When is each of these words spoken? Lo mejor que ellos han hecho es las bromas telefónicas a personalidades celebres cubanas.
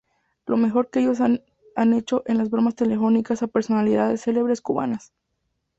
Lo 0.47 0.57
mejor 0.57 0.89
que 0.89 0.99
ellos 1.01 1.19
han 1.21 1.93
hecho 1.93 2.23
es 2.25 2.35
las 2.35 2.49
bromas 2.49 2.73
telefónicas 2.73 3.43
a 3.43 3.47
personalidades 3.47 4.21
celebres 4.23 4.59
cubanas. 4.59 5.13